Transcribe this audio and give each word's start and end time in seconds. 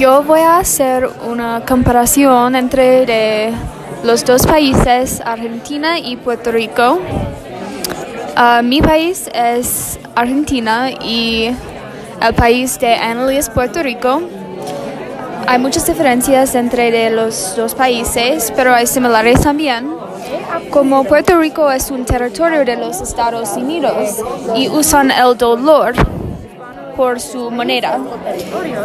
Yo 0.00 0.22
voy 0.22 0.40
a 0.40 0.56
hacer 0.56 1.10
una 1.28 1.62
comparación 1.68 2.56
entre 2.56 3.04
de 3.04 3.52
los 4.02 4.24
dos 4.24 4.46
países, 4.46 5.20
Argentina 5.22 5.98
y 5.98 6.16
Puerto 6.16 6.50
Rico. 6.50 7.00
Uh, 8.34 8.62
mi 8.62 8.80
país 8.80 9.28
es 9.34 10.00
Argentina 10.14 10.90
y 10.90 11.54
el 12.22 12.34
país 12.34 12.80
de 12.80 12.94
Annalise, 12.94 13.50
Puerto 13.50 13.82
Rico. 13.82 14.22
Hay 15.46 15.58
muchas 15.58 15.86
diferencias 15.86 16.54
entre 16.54 17.10
los 17.10 17.54
dos 17.54 17.74
países, 17.74 18.50
pero 18.56 18.72
hay 18.72 18.86
similares 18.86 19.42
también. 19.42 19.86
Como 20.70 21.04
Puerto 21.04 21.36
Rico 21.38 21.70
es 21.70 21.90
un 21.90 22.06
territorio 22.06 22.64
de 22.64 22.76
los 22.76 23.02
Estados 23.02 23.50
Unidos 23.50 24.16
y 24.56 24.66
usan 24.70 25.10
el 25.10 25.36
dólar 25.36 25.92
por 27.00 27.18
su 27.18 27.50
moneda, 27.50 27.98